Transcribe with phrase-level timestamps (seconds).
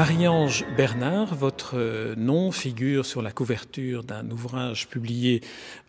[0.00, 5.42] Marie-Ange Bernard, votre nom figure sur la couverture d'un ouvrage publié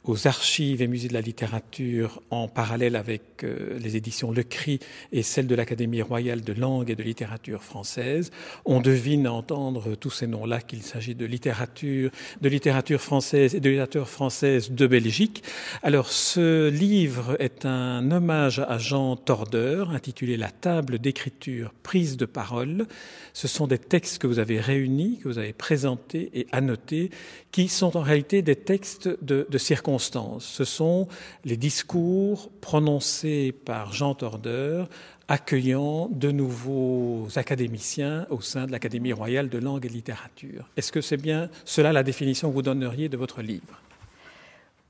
[0.03, 4.79] aux archives et musées de la littérature en parallèle avec euh, les éditions Le Cri
[5.11, 8.31] et celles de l'Académie royale de langue et de littérature française.
[8.65, 12.09] On devine à entendre tous ces noms-là qu'il s'agit de littérature,
[12.41, 15.43] de littérature française et de littérature française de Belgique.
[15.83, 22.25] Alors ce livre est un hommage à Jean Tordeur intitulé La table d'écriture prise de
[22.25, 22.87] parole.
[23.33, 27.11] Ce sont des textes que vous avez réunis, que vous avez présentés et annotés,
[27.51, 31.07] qui sont en réalité des textes de, de circonstances ce sont
[31.45, 34.89] les discours prononcés par Jean Tordeur
[35.27, 40.69] accueillant de nouveaux académiciens au sein de l'Académie royale de langue et littérature.
[40.75, 43.81] Est-ce que c'est bien cela la définition que vous donneriez de votre livre?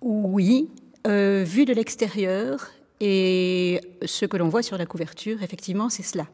[0.01, 0.67] Oui,
[1.05, 6.25] euh, vu de l'extérieur et ce que l'on voit sur la couverture, effectivement, c'est cela.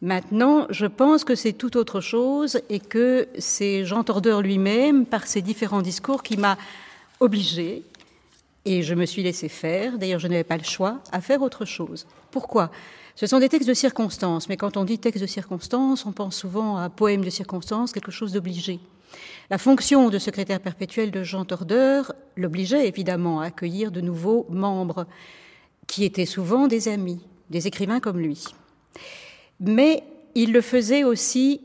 [0.00, 5.26] Maintenant, je pense que c'est tout autre chose et que c'est Jean Tordeur lui-même, par
[5.26, 6.58] ses différents discours, qui m'a
[7.20, 7.82] obligée,
[8.64, 11.64] et je me suis laissé faire, d'ailleurs je n'avais pas le choix, à faire autre
[11.64, 12.06] chose.
[12.30, 12.70] Pourquoi?
[13.16, 16.36] Ce sont des textes de circonstances, mais quand on dit texte de circonstances, on pense
[16.36, 18.80] souvent à poème de circonstances, quelque chose d'obligé.
[19.50, 25.06] La fonction de secrétaire perpétuel de Jean Tordeur l'obligeait évidemment à accueillir de nouveaux membres,
[25.86, 28.44] qui étaient souvent des amis, des écrivains comme lui.
[29.60, 30.02] Mais
[30.34, 31.60] il le faisait aussi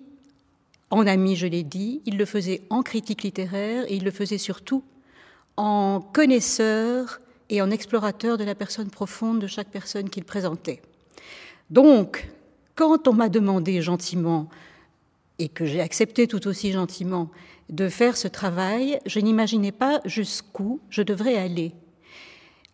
[0.92, 4.38] en ami, je l'ai dit, il le faisait en critique littéraire et il le faisait
[4.38, 4.84] surtout
[5.60, 10.82] en connaisseur et en explorateur de la personne profonde de chaque personne qu'il présentait.
[11.70, 12.30] Donc,
[12.76, 14.48] quand on m'a demandé gentiment,
[15.38, 17.30] et que j'ai accepté tout aussi gentiment,
[17.68, 21.74] de faire ce travail, je n'imaginais pas jusqu'où je devrais aller.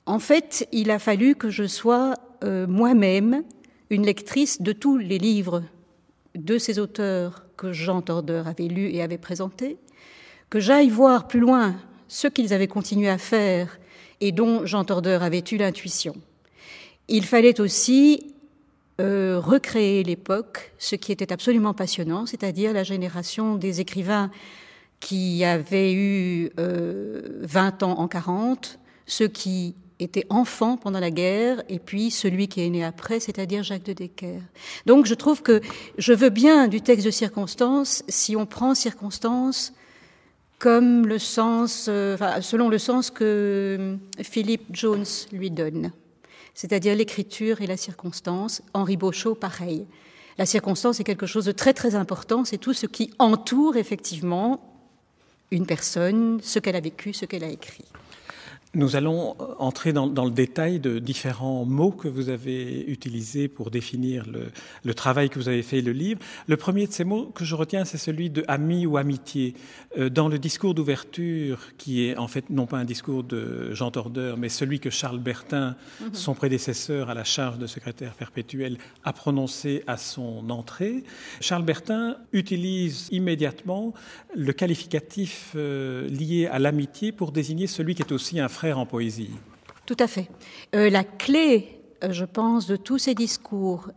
[0.05, 2.13] En fait, il a fallu que je sois
[2.43, 3.43] euh, moi-même
[3.89, 5.63] une lectrice de tous les livres
[6.35, 9.77] de ces auteurs que Jean Tordeur avait lus et avait présentés,
[10.51, 13.79] que j'aille voir plus loin ce qu'ils avaient continué à faire
[14.21, 16.15] et dont Jean Tordeur avait eu l'intuition.
[17.07, 18.33] Il fallait aussi
[19.01, 24.31] euh, recréer l'époque, ce qui était absolument passionnant, c'est-à-dire la génération des écrivains
[24.99, 31.61] qui avaient eu euh, 20 ans en 40, ceux qui étaient enfants pendant la guerre,
[31.69, 34.41] et puis celui qui est né après, c'est-à-dire Jacques de Decker.
[34.85, 35.61] Donc je trouve que
[35.97, 39.73] je veux bien du texte de circonstance si on prend circonstance
[40.65, 45.91] comme le sens, euh, selon le sens que euh, Philippe Jones lui donne,
[46.55, 48.63] c'est-à-dire l'écriture et la circonstance.
[48.73, 49.85] Henri Beauchot, pareil.
[50.39, 54.59] La circonstance est quelque chose de très très important, c'est tout ce qui entoure effectivement
[55.51, 57.85] une personne, ce qu'elle a vécu, ce qu'elle a écrit.
[58.75, 63.71] Nous allons entrer dans, dans, le détail de différents mots que vous avez utilisés pour
[63.71, 64.51] définir le,
[64.83, 66.19] le, travail que vous avez fait, le livre.
[66.47, 69.53] Le premier de ces mots que je retiens, c'est celui de ami ou amitié.
[69.97, 73.91] Euh, dans le discours d'ouverture, qui est en fait non pas un discours de Jean
[73.91, 76.13] Tordeur, mais celui que Charles Bertin, -hmm.
[76.13, 81.05] son prédécesseur à la charge de secrétaire perpétuel, a prononcé à son entrée,
[81.39, 83.93] Charles Bertin utilise immédiatement
[84.35, 88.85] le qualificatif euh, lié à l'amitié pour désigner celui qui est aussi un frère en
[88.85, 89.31] poésie.
[89.85, 90.29] Tout à fait.
[90.75, 93.89] Euh, la clé, euh, je pense, de tous ces discours,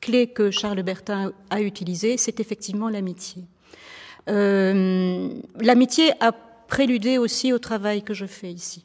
[0.00, 3.44] clé que Charles Bertin a utilisé, c'est effectivement l'amitié.
[4.28, 5.28] Euh,
[5.60, 8.84] l'amitié a préludé aussi au travail que je fais ici.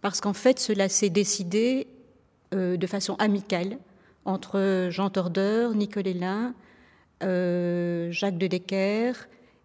[0.00, 1.86] Parce qu'en fait, cela s'est décidé
[2.52, 3.78] de façon amicale
[4.24, 6.52] entre Jean Tordeur, Nicolas
[7.22, 9.14] euh, Jacques de Decker,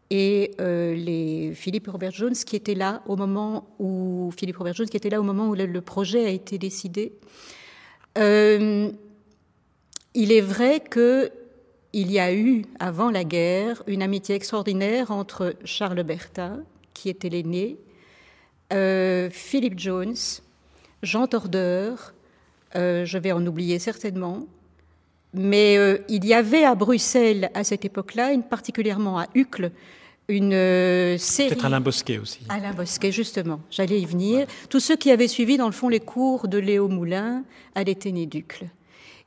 [0.10, 4.98] et euh, Philippe Robert Jones qui était là au moment où Philippe Robert Jones qui
[4.98, 7.14] était là au moment où le, projet a été décidé.
[8.18, 8.92] Euh,
[10.16, 11.32] il est vrai que
[11.94, 16.64] il y a eu avant la guerre une amitié extraordinaire entre Charles Bertin
[16.94, 17.78] qui était l'aîné,
[18.74, 20.16] euh, Philippe Jones,
[21.02, 22.14] Jean Tordeur,
[22.76, 24.46] je vais en oublier certainement,
[25.34, 29.72] mais euh, il y avait à Bruxelles à cette époque-là, particulièrement à Uccle,
[30.28, 31.50] une euh, série.
[31.50, 32.40] Peut-être Alain Bosquet aussi.
[32.50, 33.60] Alain Bosquet, justement.
[33.72, 34.40] J'allais y venir.
[34.40, 34.48] Ouais.
[34.70, 37.44] Tous ceux qui avaient suivi, dans le fond, les cours de Léo Moulin
[37.76, 38.68] à l'Éténé-Ducle.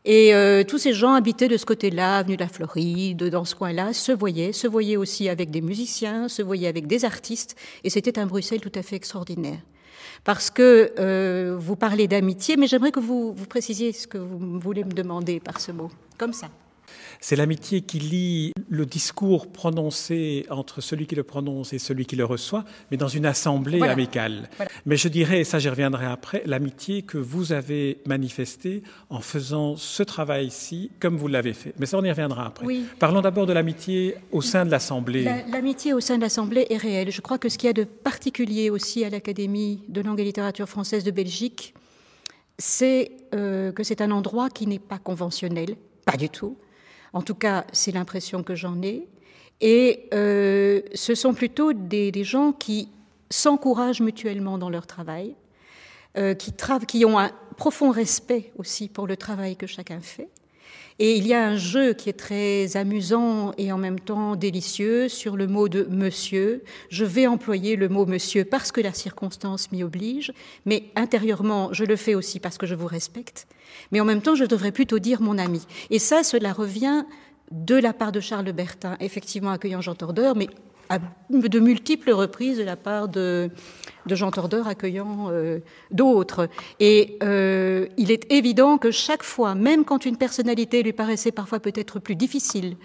[0.05, 3.55] Et euh, tous ces gens habitaient de ce côté-là, avenue de la Floride, dans ce
[3.55, 7.91] coin-là, se voyaient, se voyaient aussi avec des musiciens, se voyaient avec des artistes, et
[7.91, 9.61] c'était un Bruxelles tout à fait extraordinaire.
[10.25, 14.59] Parce que euh, vous parlez d'amitié, mais j'aimerais que vous, vous précisiez ce que vous
[14.59, 16.49] voulez me demander par ce mot, comme ça.
[17.25, 22.17] C'est l'amitié qui lie le discours prononcé entre celui qui le prononce et celui qui
[22.17, 24.51] le reçoit, mais dans une assemblée amicale.
[24.87, 29.77] Mais je dirais, et ça j'y reviendrai après, l'amitié que vous avez manifestée en faisant
[29.77, 31.75] ce travail-ci comme vous l'avez fait.
[31.79, 32.67] Mais ça on y reviendra après.
[32.99, 35.23] Parlons d'abord de l'amitié au sein de l'Assemblée.
[35.49, 37.13] L'amitié au sein de l'Assemblée est réelle.
[37.13, 40.25] Je crois que ce qu'il y a de particulier aussi à l'Académie de langue et
[40.25, 41.73] littérature française de Belgique,
[42.59, 46.57] c'est euh, que c'est un endroit qui n'est pas conventionnel, pas du tout.
[47.13, 49.07] En tout cas, c'est l'impression que j'en ai.
[49.61, 52.89] Et euh, ce sont plutôt des, gens qui
[53.31, 55.37] s'encouragent mutuellement dans leur travail,
[56.17, 56.53] euh, qui,
[56.89, 60.29] qui ont un profond respect aussi pour le travail que chacun fait,
[60.99, 65.09] et il y a un jeu qui est très amusant et en même temps délicieux
[65.09, 66.63] sur le mot de monsieur.
[66.91, 70.33] Je vais employer le mot monsieur parce que la circonstance m'y oblige,
[70.67, 73.47] mais intérieurement, je le fais aussi parce que je vous respecte.
[73.91, 75.67] Mais en même temps, je devrais plutôt dire mon ami.
[75.91, 77.05] Et ça, cela revient
[77.51, 80.49] de la part de Charles Bertin, effectivement accueillant Jean Tordeur, mais
[81.31, 83.51] de multiples reprises de la part de,
[84.07, 85.61] Jean Tordeur accueillant euh,
[85.91, 86.49] d'autres.
[86.81, 91.61] Et euh, il est évident que chaque fois, même quand une personnalité lui paraissait parfois
[91.61, 92.77] peut-être plus difficile,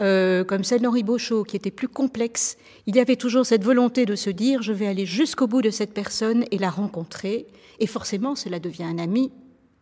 [0.00, 4.04] euh, comme celle d'Henri Beauchot, qui était plus complexe, il y avait toujours cette volonté
[4.04, 7.46] de se dire je vais aller jusqu'au bout de cette personne et la rencontrer.
[7.80, 9.32] Et forcément, cela devient un ami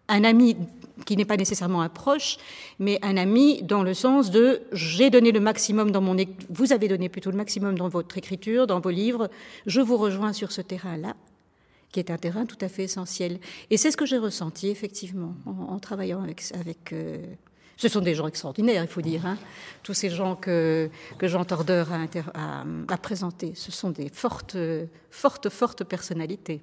[0.08, 0.56] un ami
[1.06, 2.38] qui n'est pas nécessairement un proche,
[2.78, 6.16] mais un ami dans le sens de j'ai donné le maximum dans mon
[6.50, 9.28] vous avez donné plutôt le maximum dans votre écriture, dans vos livres,
[9.66, 11.14] je vous rejoins sur ce terrain-là,
[11.90, 13.38] qui est un terrain tout à fait essentiel.
[13.70, 16.92] Et c'est ce que j'ai ressenti effectivement en, travaillant avec.
[16.92, 17.18] euh,
[17.76, 19.26] ce sont des gens extraordinaires, il faut dire.
[19.26, 19.36] Hein.
[19.82, 20.88] Tous ces gens que,
[21.20, 24.56] Jean Tordeur a, a présentés, ce sont des fortes,
[25.10, 26.60] fortes, fortes personnalités.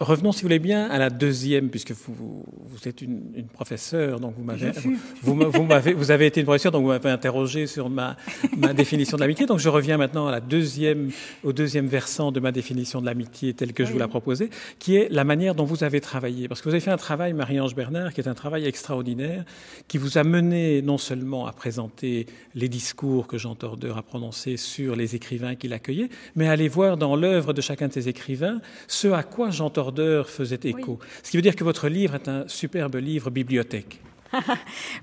[0.00, 4.18] Revenons, si vous voulez bien, à la deuxième, puisque vous, vous êtes une, une, professeure,
[4.18, 8.16] donc vous m'avez, vous, avez été une professeure, donc vous m'avez interrogé sur ma,
[8.56, 9.44] ma définition de l'amitié.
[9.44, 11.10] Donc je reviens maintenant à la deuxième,
[11.44, 14.48] au deuxième versant de ma définition de l'amitié telle que je vous l'ai proposée,
[14.78, 16.48] qui est la manière dont vous avez travaillé.
[16.48, 19.44] Parce que vous avez fait un travail, Marie-Ange Bernard, qui est un travail extraordinaire,
[19.86, 22.24] qui vous a mené non seulement à présenter
[22.54, 26.68] les discours que Jean Tordeur a prononcés sur les écrivains qu'il accueillait, mais à aller
[26.68, 29.89] voir dans l'œuvre de chacun de ces écrivains ce à quoi Jean Tordeur
[30.26, 30.98] faisait écho.
[31.22, 34.00] Ce qui veut dire que votre livre est un superbe livre bibliothèque.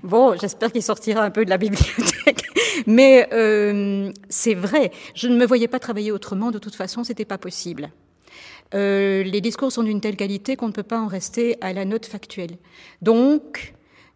[0.02, 2.44] bon, j'espère qu'il sortira un peu de la bibliothèque.
[2.86, 7.24] Mais euh, c'est vrai, je ne me voyais pas travailler autrement, de toute façon, c'était
[7.24, 7.90] pas possible.
[8.74, 11.84] Euh, les discours sont d'une telle qualité qu'on ne peut pas en rester à la
[11.84, 12.58] note factuelle.
[13.02, 13.74] Donc,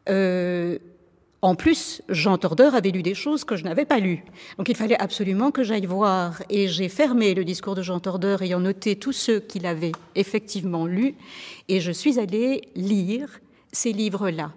[0.08, 0.78] euh,
[1.44, 4.22] en plus, Jean Tordeur avait lu des choses que je n'avais pas lues.
[4.58, 6.40] Donc il fallait absolument que j'aille voir.
[6.48, 10.86] Et j'ai fermé le discours de Jean Tordeur ayant noté tous ceux qu'il avait effectivement
[10.86, 11.16] lus.
[11.68, 13.40] Et je suis allée lire
[13.72, 14.52] ces livres-là.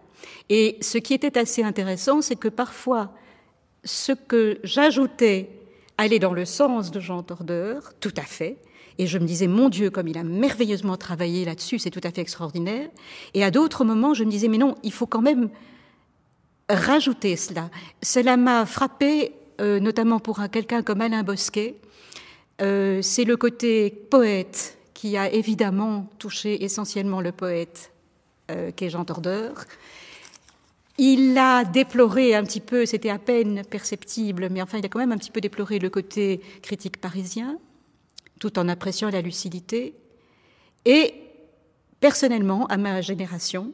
[0.49, 3.11] Et ce qui était assez intéressant, c'est que parfois,
[3.83, 5.49] ce que j'ajoutais
[5.97, 8.57] allait dans le sens de Jean Tordeur, tout à fait.
[8.99, 12.11] Et je me disais, mon Dieu, comme il a merveilleusement travaillé là-dessus, c'est tout à
[12.11, 12.89] fait extraordinaire.
[13.33, 15.49] Et à d'autres moments, je me disais, mais non, il faut quand même
[16.69, 17.69] rajouter cela.
[18.01, 21.75] Cela m'a frappé, euh, notamment pour quelqu'un comme Alain Bosquet.
[22.61, 27.91] Euh, c'est le côté poète qui a évidemment touché essentiellement le poète
[28.49, 29.65] euh, qu'est Jean Tordeur.
[30.97, 34.99] Il a déploré un petit peu, c'était à peine perceptible, mais enfin il a quand
[34.99, 37.57] même un petit peu déploré le côté critique parisien,
[38.39, 39.93] tout en appréciant la lucidité.
[40.85, 41.13] Et
[41.99, 43.73] personnellement, à ma génération,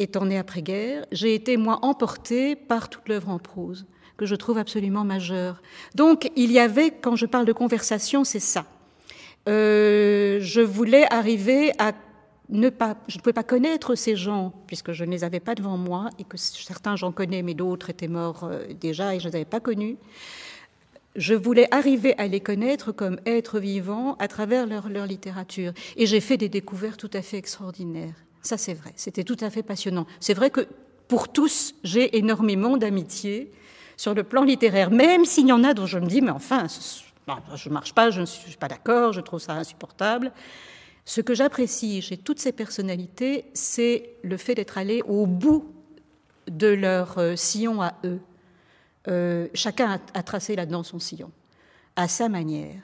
[0.00, 4.58] étant né après-guerre, j'ai été, moi, emportée par toute l'œuvre en prose, que je trouve
[4.58, 5.62] absolument majeure.
[5.94, 8.64] Donc, il y avait, quand je parle de conversation, c'est ça.
[9.48, 11.92] Euh, je voulais arriver à
[12.48, 15.54] ne pas, je ne pouvais pas connaître ces gens, puisque je ne les avais pas
[15.54, 19.28] devant moi, et que certains j'en connais, mais d'autres étaient morts euh, déjà et je
[19.28, 19.96] ne les avais pas connus.
[21.16, 25.72] Je voulais arriver à les connaître comme êtres vivants à travers leur, leur littérature.
[25.96, 28.14] Et j'ai fait des découvertes tout à fait extraordinaires.
[28.42, 28.92] Ça, c'est vrai.
[28.96, 30.06] C'était tout à fait passionnant.
[30.18, 30.66] C'est vrai que
[31.08, 33.52] pour tous, j'ai énormément d'amitié
[33.96, 36.66] sur le plan littéraire, même s'il y en a dont je me dis, mais enfin,
[37.54, 40.32] je ne marche pas, je ne suis pas d'accord, je trouve ça insupportable.
[41.04, 45.66] Ce que j'apprécie chez toutes ces personnalités, c'est le fait d'être allé au bout
[46.46, 48.20] de leur euh, sillon à eux.
[49.08, 51.30] Euh, chacun a, tracé là-dedans son sillon,
[51.96, 52.82] à sa manière.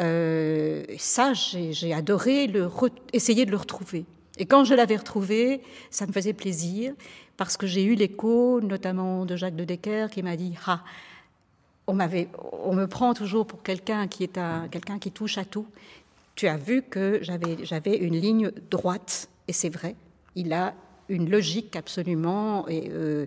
[0.00, 2.68] Euh, ça, j'ai adoré le
[3.12, 4.04] essayer de le retrouver.
[4.40, 6.94] Et quand je l'avais retrouvé, ça me faisait plaisir
[7.36, 10.82] parce que j'ai eu l'écho, notamment de Jacques de Decker, qui m'a dit Ah,
[11.86, 11.98] on,
[12.64, 15.66] on me prend toujours pour quelqu'un qui est un, quelqu'un qui touche à tout.
[16.36, 19.94] tu as vu que j'avais une ligne droite, et c'est vrai,
[20.34, 20.74] il a
[21.10, 23.26] une logique absolument euh,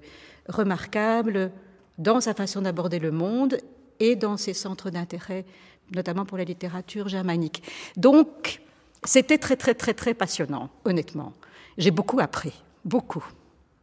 [0.50, 1.52] remarquable
[2.00, 3.60] dans sa façon d'aborder le monde
[4.00, 5.46] et dans ses centres d'intérêt,
[5.94, 7.62] notamment pour la littérature germanique.
[7.98, 8.63] Donc,
[9.06, 11.34] c'était très, très, très, très passionnant, honnêtement.
[11.78, 12.54] J'ai beaucoup appris,
[12.86, 13.26] beaucoup.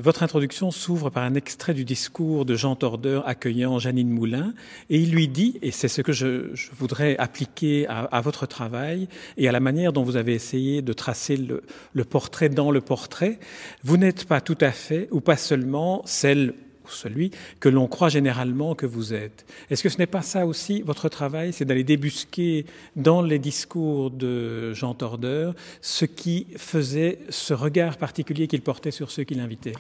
[0.03, 4.55] Votre introduction s'ouvre par un extrait du discours de Jean Tordeur accueillant Janine Moulin,
[4.89, 9.47] et il lui dit, et c'est ce que je, voudrais appliquer à, votre travail et
[9.47, 11.63] à la manière dont vous avez essayé de tracer le,
[11.93, 13.39] le portrait dans le portrait,
[13.85, 16.55] vous n'êtes pas tout à fait, ou pas seulement, celle
[16.93, 17.31] celui
[17.61, 19.47] que l'on croit généralement que vous êtes.
[19.71, 22.67] Est-ce que ce n'est pas ça aussi votre travail, c'est d'aller débusquer
[22.97, 29.11] dans les discours de Jean Tordeur ce qui faisait ce regard particulier qu'il portait sur
[29.11, 29.75] ceux qu'il invitait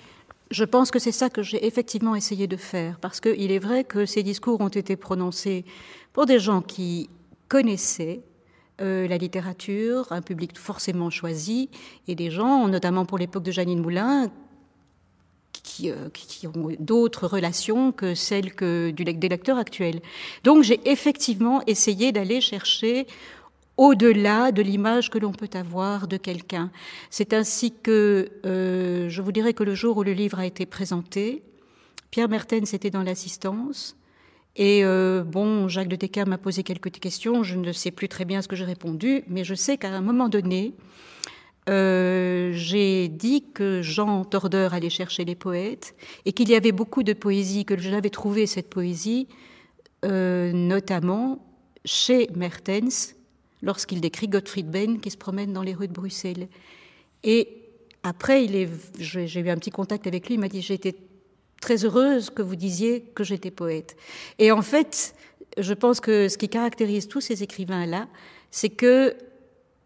[0.50, 3.84] je pense que c'est ça que j'ai effectivement essayé de faire, parce qu'il est vrai
[3.84, 5.64] que ces discours ont été prononcés
[6.12, 7.08] pour des gens qui
[7.46, 8.22] connaissaient
[8.80, 11.70] euh, la littérature, un public forcément choisi,
[12.08, 14.28] et des gens, notamment pour l'époque de Janine Moulin,
[15.84, 20.00] euh, qui, ont d'autres relations que celles que du, des lecteurs actuels.
[20.44, 23.06] Donc j'ai effectivement essayé d'aller chercher
[23.76, 26.70] au-delà de l'image que l'on peut avoir de quelqu'un.
[27.08, 30.66] C'est ainsi que euh, je vous dirais que le jour où le livre a été
[30.66, 31.42] présenté,
[32.10, 33.96] Pierre Mertens était dans l'assistance.
[34.56, 37.42] Et euh, bon, Jacques de Decker m'a posé quelques questions.
[37.42, 40.02] Je ne sais plus très bien ce que j'ai répondu, mais je sais qu'à un
[40.02, 40.74] moment donné,
[41.70, 47.04] euh, j'ai dit que Jean Tordeur allait chercher les poètes et qu'il y avait beaucoup
[47.04, 49.28] de poésie, que je l'avais trouvé cette poésie,
[50.04, 51.46] euh, notamment
[51.84, 53.14] chez Mertens,
[53.62, 56.48] lorsqu'il décrit Gottfried Benn qui se promène dans les rues de Bruxelles.
[57.22, 57.48] Et
[58.02, 58.46] après,
[58.98, 60.96] j'ai eu un petit contact avec lui, il m'a dit J'étais
[61.60, 63.96] très heureuse que vous disiez que j'étais poète.
[64.38, 65.14] Et en fait,
[65.58, 68.08] je pense que ce qui caractérise tous ces écrivains-là,
[68.50, 69.14] c'est que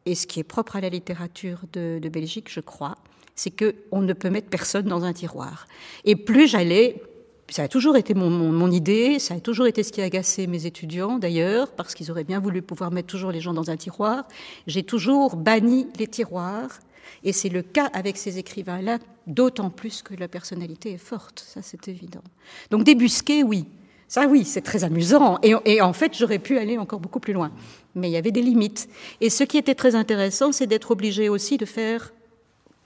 [0.07, 2.97] et ce qui est propre à la littérature de, Belgique, je crois,
[3.35, 5.67] c'est qu'on ne peut mettre personne dans un tiroir.
[6.05, 7.03] Et plus j'allais,
[7.49, 10.67] ça a toujours été mon, idée, ça a toujours été ce qui a agacé mes
[10.67, 14.27] étudiants d'ailleurs, parce qu'ils auraient bien voulu pouvoir mettre toujours les gens dans un tiroir.
[14.67, 16.79] J'ai toujours banni les tiroirs,
[17.23, 21.63] et c'est le cas avec ces écrivains-là, d'autant plus que la personnalité est forte, ça
[21.63, 22.23] c'est évident.
[22.71, 23.67] Donc débusquer, oui,
[24.09, 27.33] ça oui, c'est très amusant, et, et en fait j'aurais pu aller encore beaucoup plus
[27.33, 27.51] loin
[27.95, 28.89] mais il y avait des limites.
[29.21, 32.13] Et ce qui était très intéressant, c'est d'être obligé aussi de faire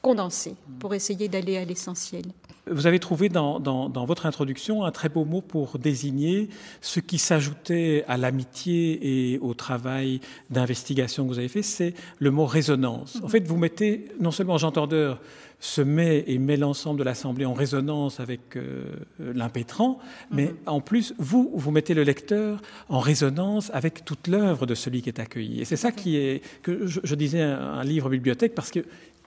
[0.00, 2.22] condenser pour essayer d'aller à l'essentiel.
[2.70, 3.58] Vous avez trouvé dans,
[4.06, 9.54] votre introduction un très beau mot pour désigner ce qui s'ajoutait à l'amitié et au
[9.54, 10.20] travail
[10.50, 13.18] d'investigation que vous avez fait, c'est le mot résonance.
[13.24, 15.20] En fait, vous mettez non seulement Jean Tordeur
[15.60, 18.84] se met et met l'ensemble de l'Assemblée en résonance avec euh,
[19.18, 19.98] l'impétrant,
[20.30, 20.68] mais mm-hmm.
[20.68, 25.08] en plus, vous, vous mettez le lecteur en résonance avec toute l'œuvre de celui qui
[25.08, 25.60] est accueilli.
[25.60, 28.84] Et c'est ça qui est, que je, disais, un, livre bibliothèque, parce que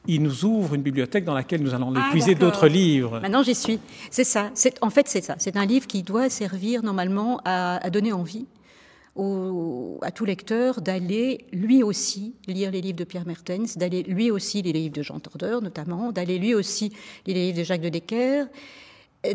[0.07, 3.19] il nous ouvre une bibliothèque dans laquelle nous allons ah, épuiser d'autres livres.
[3.19, 3.79] Maintenant, j'y suis.
[4.09, 4.49] C'est ça.
[4.81, 5.35] En fait, c'est ça.
[5.37, 8.47] C'est un livre qui doit servir normalement à, donner envie
[9.17, 14.61] à tout lecteur d'aller lui aussi lire les livres de Pierre Mertens, d'aller lui aussi
[14.61, 16.89] lire les livres de Jean Tordeur notamment, d'aller lui aussi
[17.25, 18.45] lire les livres de Jacques de Decker,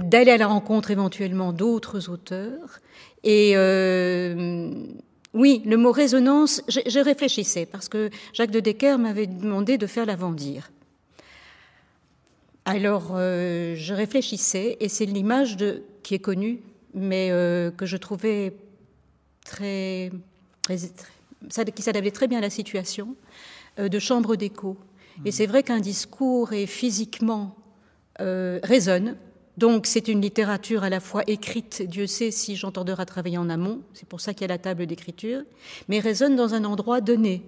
[0.00, 2.80] d'aller à la rencontre éventuellement d'autres auteurs.
[3.23, 4.71] Et euh,
[5.35, 10.06] oui, le mot résonance, je, réfléchissais parce que Jacques de Decker m'avait demandé de faire
[10.06, 10.71] l'avant-dire.
[12.64, 15.56] Alors, euh, je réfléchissais et c'est l'image
[16.02, 16.61] qui est connue,
[16.95, 18.54] mais euh, que je trouvais
[19.54, 20.10] qui
[21.82, 23.14] s'adaptait très bien à la situation,
[23.78, 24.76] euh, de chambre d'écho.
[25.24, 27.56] Et c'est vrai qu'un discours et physiquement
[28.18, 29.16] résonne,
[29.56, 33.80] donc c'est une littérature à la fois écrite, Dieu sait si j'entendrai travailler en amont,
[33.94, 35.42] c'est pour ça qu'il y a la table d'écriture,
[35.88, 37.42] mais résonne dans un endroit donné.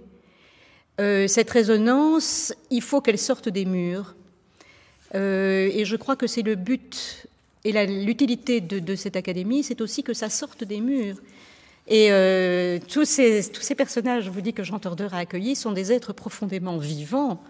[1.00, 4.16] Euh, cette résonance, il faut qu'elle sorte des murs.
[5.14, 7.26] Euh, et je crois que c'est le but
[7.64, 11.16] et l'utilité de, cette académie, c'est aussi que ça sorte des murs.
[11.88, 15.56] Et euh, tous, ces, tous ces personnages, je vous dis que Jean Tordeur a accueillis,
[15.56, 17.42] sont des êtres profondément vivants,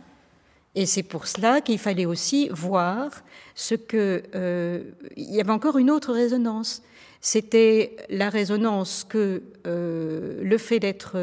[0.76, 3.10] et c'est pour cela qu'il fallait aussi voir
[3.56, 4.22] ce que...
[4.36, 4.84] Euh,
[5.16, 6.82] il y avait encore une autre résonance.
[7.20, 11.16] C'était la résonance que euh, le fait d'être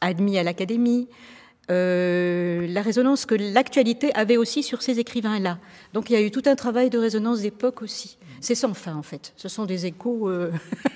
[0.00, 1.08] admis à l'Académie,
[1.68, 5.58] la résonance que l'actualité avait aussi sur ces écrivains-là.
[5.92, 8.18] Donc il y a eu tout un travail de résonance d'époque aussi.
[8.40, 9.32] C'est sans fin en fait.
[9.36, 10.30] Ce sont des échos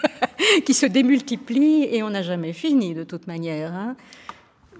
[0.65, 3.73] qui se démultiplient et on n'a jamais fini de toute manière.
[3.73, 3.97] Hein.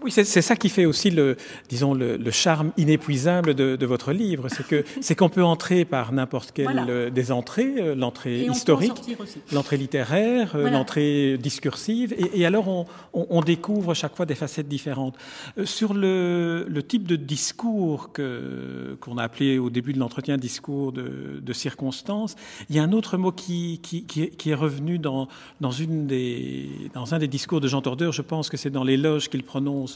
[0.03, 1.37] Oui, c'est ça qui fait aussi le,
[1.69, 6.53] disons, le, charme inépuisable de, votre livre, c'est que c'est qu'on peut entrer par n'importe
[6.53, 9.17] quelle euh, des entrées, euh, l'entrée historique,
[9.53, 15.17] l'entrée littéraire, euh, l'entrée discursive, et, alors on, on, découvre chaque fois des facettes différentes.
[15.65, 20.93] Sur le, le type de discours que qu'on a appelé au début de l'entretien discours
[20.93, 22.37] de, de circonstance,
[22.69, 25.29] il y a un autre mot qui, qui, qui, est revenu dans,
[25.61, 28.85] dans, une des, dans un des discours de Jean Tordeur, je pense que c'est dans
[28.85, 29.90] l'éloge qu'il prononce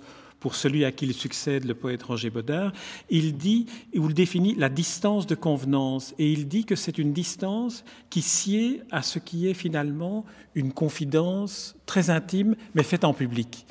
[0.45, 2.73] pour celui à qui il succède, le poète Roger Baudard,
[3.09, 3.65] il dit,
[3.97, 8.21] ou il définit la distance de convenance, et il dit que c'est une distance qui
[8.21, 13.65] sied à ce qui est finalement une confidence très intime, mais faite en public.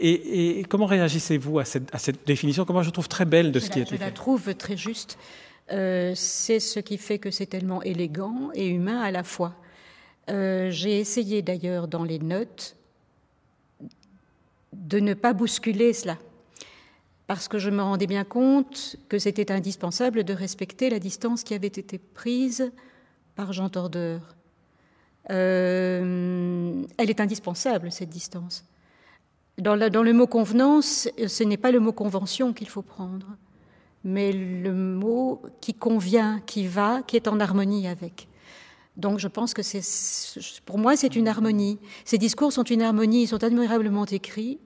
[0.00, 2.66] Et, comment réagissez-vous à cette, à cette, définition?
[2.66, 4.76] Comment je trouve très belle de ce qui a été fait Je la trouve très
[4.76, 5.16] juste.
[5.70, 9.54] Euh, c'est ce qui fait que c'est tellement élégant et humain à la fois.
[10.28, 12.76] Euh, j'ai essayé d'ailleurs dans les notes
[14.72, 16.18] de ne pas bousculer cela,
[17.26, 21.54] parce que je me rendais bien compte que c'était indispensable de respecter la distance qui
[21.54, 22.72] avait été prise
[23.34, 24.36] par Jean Tordeur.
[25.30, 28.64] Euh, elle est indispensable, cette distance.
[29.58, 33.26] Dans, dans le mot convenance, ce n'est pas le mot convention qu'il faut prendre,
[34.04, 38.28] mais le mot qui convient, qui va, qui est en harmonie avec.
[38.96, 39.82] Donc je pense que c'est,
[40.66, 41.78] pour moi, c'est une harmonie.
[42.04, 44.58] Ces discours sont une harmonie, ils sont admirablement écrits,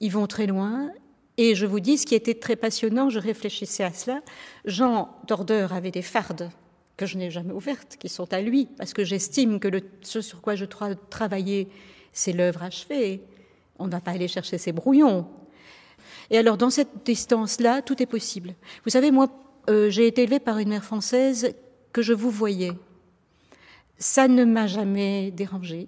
[0.00, 0.90] ils vont très loin.
[1.38, 4.20] Et je vous dis, ce qui était très passionnant, je réfléchissais à cela.
[4.66, 6.50] Jean Tordeur avait des fardes
[6.98, 10.20] que je n'ai jamais ouvertes, qui sont à lui, parce que j'estime que le, ce
[10.20, 11.68] sur quoi je dois travailler,
[12.12, 13.22] c'est l'œuvre achevée.
[13.78, 15.26] On ne va pas aller chercher ses brouillons.
[16.30, 18.54] Et alors, dans cette distance-là, tout est possible.
[18.84, 19.28] Vous savez, moi,
[19.70, 21.54] euh, j'ai été élevée par une mère française
[21.92, 22.72] que je vous voyais.
[24.02, 25.86] Ça ne m'a jamais dérangée.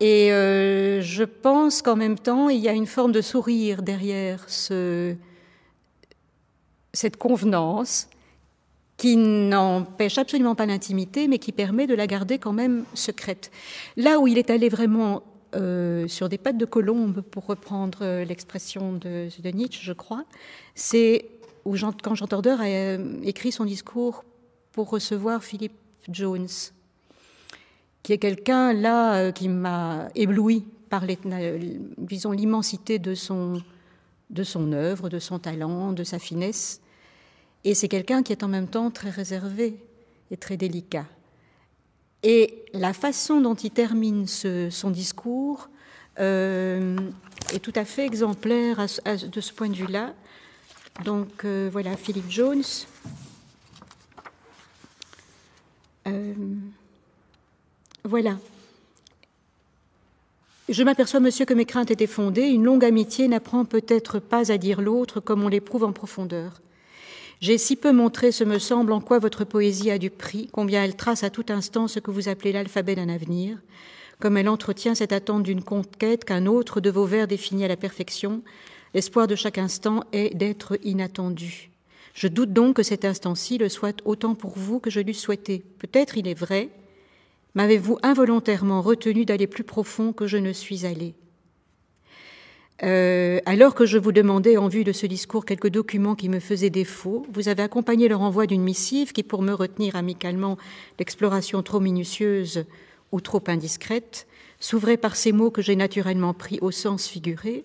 [0.00, 4.44] Et euh, je pense qu'en même temps, il y a une forme de sourire derrière
[4.50, 5.16] ce,
[6.92, 8.10] cette convenance
[8.98, 13.50] qui n'empêche absolument pas l'intimité, mais qui permet de la garder quand même secrète.
[13.96, 15.22] Là où il est allé vraiment
[15.54, 20.26] euh, sur des pattes de colombe, pour reprendre euh, l'expression de, Nietzsche, je crois,
[20.74, 21.30] c'est
[21.64, 22.68] où quand Jean Tordeur a
[23.24, 24.22] écrit son discours
[24.72, 25.78] pour recevoir Philippe
[26.10, 26.48] Jones
[28.06, 31.02] qui est quelqu'un là euh, qui m'a ébloui par
[31.98, 33.60] disons l'immensité de son
[34.30, 36.80] de son œuvre, de son talent, de sa finesse.
[37.64, 39.80] Et c'est quelqu'un qui est en même temps très réservé
[40.30, 41.06] et très délicat.
[42.22, 45.68] Et la façon dont il termine son discours
[46.20, 46.96] euh,
[47.52, 50.14] est tout à fait exemplaire de ce point de vue-là.
[51.04, 52.62] Donc euh, voilà, Philippe Jones.
[58.06, 58.38] Voilà.
[60.68, 62.46] Je m'aperçois, monsieur, que mes craintes étaient fondées.
[62.46, 66.60] Une longue amitié n'apprend peut-être pas à dire l'autre comme on l'éprouve en profondeur.
[67.40, 70.84] J'ai si peu montré, ce me semble, en quoi votre poésie a du prix, combien
[70.84, 73.58] elle trace à tout instant ce que vous appelez l'alphabet d'un avenir,
[74.20, 77.76] comme elle entretient cette attente d'une conquête qu'un autre de vos vers définit à la
[77.76, 78.40] perfection.
[78.94, 81.70] L'espoir de chaque instant est d'être inattendu.
[82.14, 85.64] Je doute donc que cet instant-ci le soit autant pour vous que je l'eus souhaité.
[85.80, 86.70] Peut-être il est vrai,
[87.56, 91.14] M'avez-vous involontairement retenu d'aller plus profond que je ne suis allé
[92.82, 96.40] euh, alors que je vous demandais en vue de ce discours quelques documents qui me
[96.40, 100.58] faisaient défaut, vous avez accompagné le renvoi d'une missive qui, pour me retenir amicalement
[100.98, 102.66] l'exploration trop minutieuse
[103.12, 104.26] ou trop indiscrète,
[104.60, 107.64] s'ouvrait par ces mots que j'ai naturellement pris au sens figuré.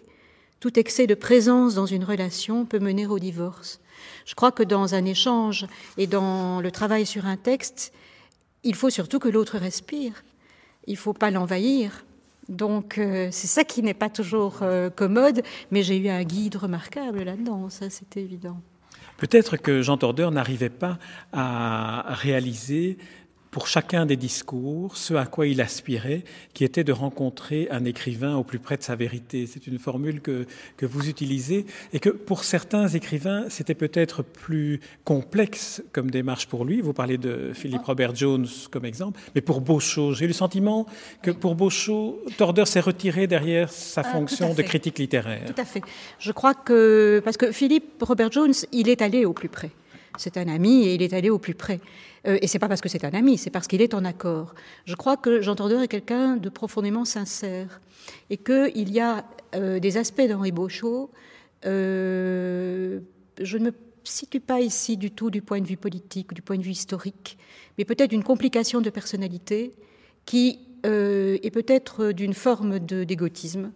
[0.62, 3.82] Tout excès de présence dans une relation peut mener au divorce.
[4.25, 7.91] Je crois que dans un échange et dans le travail sur un texte,
[8.63, 10.24] il faut surtout que l'autre respire.
[10.88, 12.06] Il ne faut pas l'envahir.
[12.50, 16.56] Donc euh, c'est ça qui n'est pas toujours euh, commode, mais j'ai eu un guide
[16.56, 18.60] remarquable là-dedans, ça c'était évident.
[19.17, 20.97] Peut-être que Jean Tordeur n'arrivait pas
[21.32, 22.97] à réaliser
[23.51, 28.35] pour chacun des discours ce à quoi il aspirait, qui était de rencontrer un écrivain
[28.37, 29.45] au plus près de sa vérité.
[29.45, 30.45] C'est une formule que,
[30.77, 36.63] que vous utilisez et que pour certains écrivains, c'était peut-être plus complexe comme démarche pour
[36.63, 36.79] lui.
[36.79, 40.85] Vous parlez de Philippe Robert Jones comme exemple, mais pour Beauchot, j'ai le sentiment
[41.21, 45.53] que pour Beauchot, Tordeur s'est retiré derrière sa ah, fonction de critique littéraire.
[45.53, 45.81] Tout à fait.
[46.19, 49.71] Je crois que, parce que Philippe Robert Jones, il est allé au plus près.
[50.17, 51.80] C'est un ami et il est allé au plus près.
[52.28, 54.54] Euh, et c'est pas parce que c'est un ami, c'est parce qu'il est en accord.
[54.86, 57.82] Je crois que Jean Tordeur est quelqu'un de profondément sincère
[58.30, 61.10] et qu'il y a euh, des aspects d'Henri Beauchot.
[61.65, 63.00] Euh,
[63.39, 63.71] je ne me
[64.04, 67.38] situe pas ici du tout du point de vue politique, du point de vue historique,
[67.78, 69.74] mais peut-être une complication de personnalité
[70.26, 73.71] qui est peut-être d'une forme d'égotisme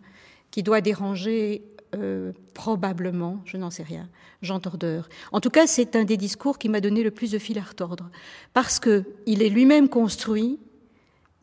[0.49, 1.61] qui doit déranger
[1.95, 4.09] euh, probablement, je n'en sais rien,
[4.41, 5.09] Jean Tordeur.
[5.31, 7.63] En tout cas, c'est un des discours qui m'a donné le plus de fil à
[7.63, 8.09] retordre,
[8.53, 10.59] parce qu'il est lui-même construit,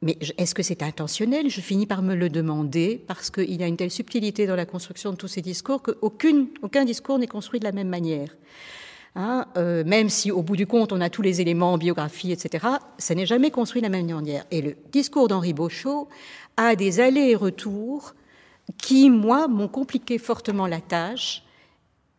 [0.03, 1.49] mais est-ce que c'est intentionnel?
[1.49, 4.67] Je finis par me le demander, parce qu'il y a une telle subtilité dans la
[4.67, 8.29] construction de tous ces discours qu'aucun discours n'est construit de la même manière.
[9.15, 12.67] Hein, euh, même si au bout du compte on a tous les éléments, biographie, etc.,
[12.97, 14.45] ça n'est jamais construit de la même manière.
[14.51, 16.09] Et le discours d'Henri Beauchot
[16.57, 18.15] a des allers et retours
[18.79, 21.42] qui, moi, m'ont compliqué fortement la tâche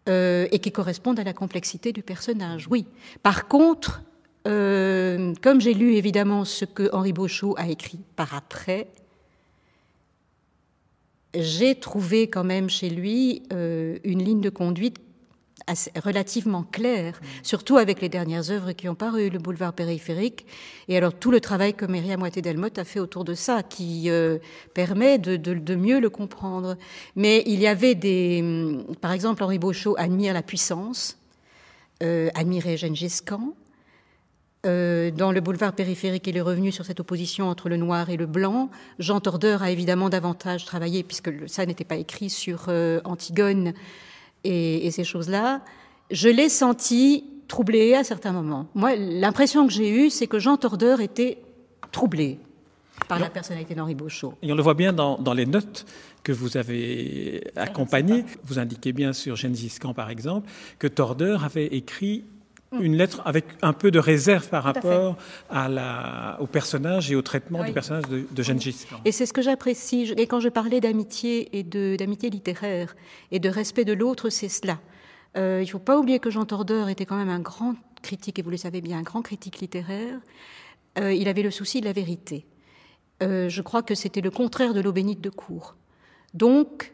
[0.10, 2.86] euh, et qui correspondent à la complexité du personnage, oui.
[3.21, 4.03] Par contre,
[4.47, 8.88] euh, comme j'ai lu évidemment ce que Henri Beauchot a écrit par après,
[11.34, 14.99] j'ai trouvé quand même chez lui une ligne de conduite
[16.04, 20.46] relativement clair, surtout avec les dernières œuvres qui ont paru, le boulevard périphérique,
[20.88, 24.39] et alors tout le travail que Myriam Moité-Delmotte a fait autour de ça, qui euh,
[24.74, 26.78] permet de, mieux le comprendre.
[27.16, 28.39] Mais il y avait des...
[28.42, 31.18] Hum, par exemple, Henri Beauchot admire la puissance,
[32.02, 33.54] euh, admirait Gengis Khan,
[34.66, 38.16] euh, dans le boulevard périphérique, il est revenu sur cette opposition entre le noir et
[38.16, 38.70] le blanc.
[38.98, 42.70] Jean Tordeur a évidemment davantage travaillé, puisque ça n'était pas écrit sur
[43.04, 43.74] Antigone,
[44.43, 45.62] et, ces choses-là,
[46.12, 48.67] je l'ai senti troublé à certains moments.
[48.75, 51.39] Moi, l'impression que j'ai eue, c'est que Jean Tordeur était
[51.91, 52.39] troublé
[53.08, 54.34] par la personnalité d'Henri Beauchot.
[54.41, 55.86] Et on le voit bien dans, les notes
[56.23, 58.25] que vous avez accompagnées.
[58.43, 62.23] Vous indiquez bien sur Gengis Khan, par exemple, que Tordeur avait écrit.
[62.80, 65.18] Une lettre avec un peu de réserve par rapport
[65.50, 69.34] à, la, au personnage et au traitement du personnage de, de Gengis Et c'est ce
[69.34, 70.14] que j'apprécie.
[70.18, 72.96] Et quand je parlais d'amitié et d'amitié littéraire
[73.32, 74.80] et de respect de l'autre, c'est cela.
[75.36, 78.38] Euh, il ne faut pas oublier que Jean Tordeur était quand même un grand critique,
[78.40, 80.20] et vous le savez bien, un grand critique littéraire.
[81.00, 82.46] Euh, il avait le souci de la vérité.
[83.24, 85.76] Euh, je crois que c'était le contraire de l'eau bénite de cour.
[86.34, 86.94] Donc,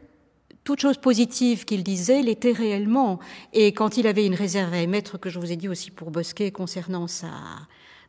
[0.69, 3.17] toute chose positive qu'il disait l'était réellement.
[3.53, 6.11] Et quand il avait une réserve à émettre, que je vous ai dit aussi pour
[6.11, 7.07] Bosquet concernant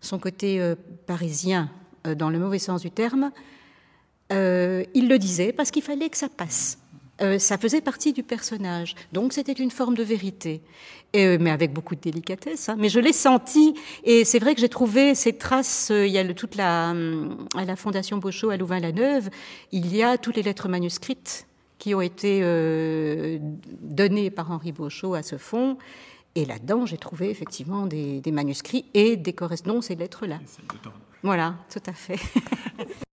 [0.02, 0.74] son côté euh,
[1.06, 1.70] parisien,
[2.06, 3.30] euh, dans le mauvais sens du terme,
[4.30, 6.76] euh, il le disait parce qu'il fallait que ça passe.
[7.38, 8.94] ça faisait partie du personnage.
[9.10, 10.60] Donc c'était une forme de vérité.
[11.14, 12.68] Et, mais avec beaucoup de délicatesse.
[12.68, 12.76] Hein.
[12.78, 15.90] Mais je l'ai senti, et c'est vrai que j'ai trouvé ces traces.
[15.90, 16.90] il y a toute la
[17.56, 19.30] à la Fondation Beauchot à Louvain-la-Neuve,
[19.72, 21.46] il y a toutes les lettres manuscrites
[21.80, 23.38] qui ont été euh,
[23.80, 25.78] donnés par Henri Beauchot à ce fonds.
[26.36, 30.38] Et là-dedans, j'ai trouvé effectivement des, des, manuscrits et des correspondances, ces lettres-là.
[31.24, 32.20] Voilà, tout à fait.